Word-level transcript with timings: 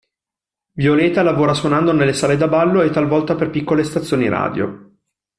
Violeta 0.71 1.21
lavora 1.21 1.53
suonando 1.53 1.93
nelle 1.93 2.13
sale 2.13 2.35
da 2.35 2.47
ballo 2.47 2.81
e 2.81 2.89
talvolta 2.89 3.35
per 3.35 3.51
piccole 3.51 3.83
stazioni 3.83 4.27
radio. 4.29 4.95